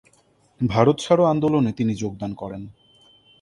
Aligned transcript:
ভারত 0.61 0.97
ছাড়ো 0.99 1.23
আন্দোলনে 1.25 1.71
তিনি 1.71 1.93
যোগদান 1.95 2.31
করেন। 2.33 2.61